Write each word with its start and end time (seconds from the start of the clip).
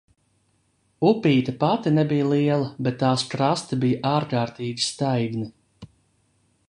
Upīte 1.09 1.53
pati 1.63 1.93
nebija 1.97 2.25
liela, 2.31 2.71
bet 2.87 2.97
tās 3.03 3.25
krasti 3.35 3.81
bija 3.85 4.01
ārkārtīgi 4.15 4.87
staigni. 4.89 5.47